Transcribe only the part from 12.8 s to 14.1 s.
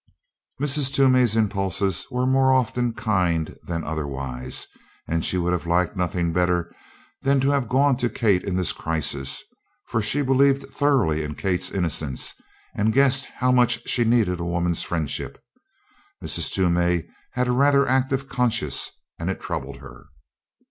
guessed how much she